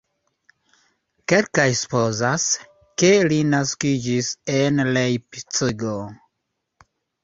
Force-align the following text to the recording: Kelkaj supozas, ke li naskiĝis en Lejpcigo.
Kelkaj 1.33 1.65
supozas, 1.81 2.47
ke 3.03 3.13
li 3.29 3.39
naskiĝis 3.53 4.35
en 4.59 4.87
Lejpcigo. 5.01 5.97